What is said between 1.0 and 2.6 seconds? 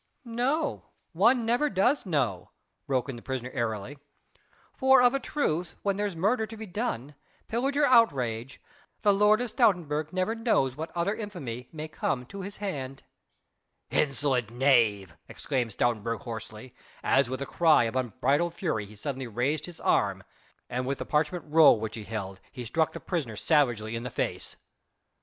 one never does know,"